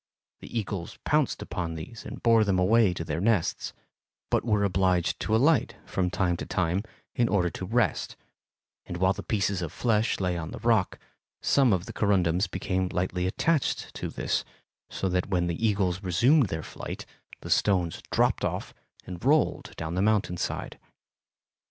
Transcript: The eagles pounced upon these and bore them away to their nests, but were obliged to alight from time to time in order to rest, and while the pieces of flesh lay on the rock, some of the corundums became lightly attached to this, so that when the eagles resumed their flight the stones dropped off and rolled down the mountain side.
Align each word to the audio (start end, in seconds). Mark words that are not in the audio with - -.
The 0.39 0.57
eagles 0.59 0.97
pounced 1.05 1.43
upon 1.43 1.75
these 1.75 2.05
and 2.07 2.23
bore 2.23 2.43
them 2.43 2.57
away 2.57 2.91
to 2.91 3.03
their 3.03 3.21
nests, 3.21 3.71
but 4.31 4.43
were 4.43 4.63
obliged 4.63 5.19
to 5.19 5.35
alight 5.35 5.75
from 5.85 6.09
time 6.09 6.35
to 6.37 6.45
time 6.47 6.81
in 7.13 7.29
order 7.29 7.51
to 7.51 7.67
rest, 7.67 8.15
and 8.87 8.97
while 8.97 9.13
the 9.13 9.21
pieces 9.21 9.61
of 9.61 9.71
flesh 9.71 10.19
lay 10.19 10.35
on 10.39 10.49
the 10.49 10.57
rock, 10.61 10.97
some 11.39 11.71
of 11.71 11.85
the 11.85 11.93
corundums 11.93 12.47
became 12.47 12.89
lightly 12.91 13.27
attached 13.27 13.93
to 13.93 14.09
this, 14.09 14.43
so 14.89 15.07
that 15.07 15.29
when 15.29 15.45
the 15.45 15.63
eagles 15.67 16.01
resumed 16.01 16.47
their 16.47 16.63
flight 16.63 17.05
the 17.41 17.51
stones 17.51 18.01
dropped 18.11 18.43
off 18.43 18.73
and 19.05 19.23
rolled 19.23 19.71
down 19.75 19.93
the 19.93 20.01
mountain 20.01 20.35
side. 20.35 20.79